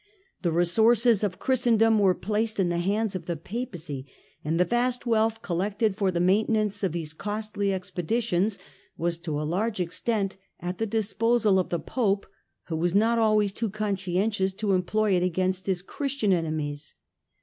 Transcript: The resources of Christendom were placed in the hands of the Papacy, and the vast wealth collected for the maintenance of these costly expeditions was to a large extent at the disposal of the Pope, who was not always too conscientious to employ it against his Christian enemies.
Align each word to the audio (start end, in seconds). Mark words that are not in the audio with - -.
The 0.41 0.51
resources 0.51 1.23
of 1.23 1.37
Christendom 1.37 1.99
were 1.99 2.15
placed 2.15 2.59
in 2.59 2.69
the 2.69 2.79
hands 2.79 3.13
of 3.13 3.27
the 3.27 3.35
Papacy, 3.37 4.07
and 4.43 4.59
the 4.59 4.65
vast 4.65 5.05
wealth 5.05 5.43
collected 5.43 5.95
for 5.95 6.09
the 6.09 6.19
maintenance 6.19 6.81
of 6.83 6.91
these 6.91 7.13
costly 7.13 7.71
expeditions 7.71 8.57
was 8.97 9.19
to 9.19 9.39
a 9.39 9.43
large 9.43 9.79
extent 9.79 10.37
at 10.59 10.79
the 10.79 10.87
disposal 10.87 11.59
of 11.59 11.69
the 11.69 11.79
Pope, 11.79 12.25
who 12.63 12.77
was 12.77 12.95
not 12.95 13.19
always 13.19 13.51
too 13.51 13.69
conscientious 13.69 14.53
to 14.53 14.71
employ 14.71 15.11
it 15.15 15.21
against 15.21 15.67
his 15.67 15.83
Christian 15.83 16.33
enemies. 16.33 16.95